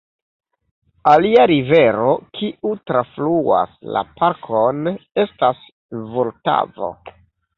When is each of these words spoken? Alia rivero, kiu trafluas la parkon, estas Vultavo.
Alia 1.09 1.41
rivero, 1.51 2.13
kiu 2.37 2.71
trafluas 2.91 3.75
la 3.97 4.03
parkon, 4.21 4.89
estas 5.25 5.63
Vultavo. 6.15 6.93